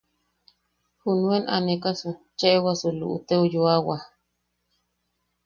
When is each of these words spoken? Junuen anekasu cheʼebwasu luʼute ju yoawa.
Junuen 1.01 1.43
anekasu 1.55 2.09
cheʼebwasu 2.39 2.89
luʼute 2.99 3.33
ju 3.51 3.51
yoawa. 3.53 3.97